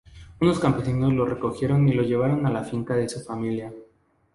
Unos 0.39 0.59
campesinos 0.59 1.13
lo 1.13 1.27
recogieron 1.27 1.87
y 1.87 1.93
lo 1.93 2.01
llevaron 2.01 2.47
a 2.47 2.49
la 2.49 2.63
finca 2.63 2.95
de 2.95 3.07
su 3.07 3.19
familia. 3.21 3.71